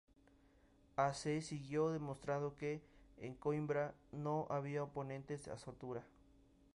A. 0.95 1.13
C. 1.13 1.43
siguió 1.43 1.91
demostrando 1.91 2.55
que, 2.57 2.81
en 3.17 3.35
Coímbra 3.35 3.93
no 4.11 4.47
había 4.49 4.81
oponentes 4.81 5.45
de 5.45 5.55
su 5.59 5.69
altura. 5.69 6.03